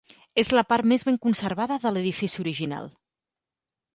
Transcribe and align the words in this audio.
És 0.43 0.49
la 0.59 0.63
part 0.69 0.87
més 0.91 1.03
ben 1.09 1.19
conservada 1.25 1.77
de 1.85 1.93
l'edifici 1.97 2.43
original. 2.47 2.89